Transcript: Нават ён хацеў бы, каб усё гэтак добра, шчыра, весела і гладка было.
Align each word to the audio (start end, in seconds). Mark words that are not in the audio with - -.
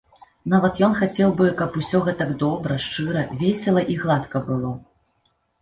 Нават 0.53 0.79
ён 0.87 0.95
хацеў 1.01 1.33
бы, 1.41 1.45
каб 1.59 1.77
усё 1.83 2.01
гэтак 2.09 2.33
добра, 2.45 2.79
шчыра, 2.89 3.21
весела 3.45 3.81
і 3.97 3.99
гладка 4.03 4.37
было. 4.49 4.77